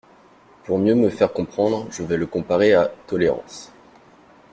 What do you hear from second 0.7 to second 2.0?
mieux me faire comprendre,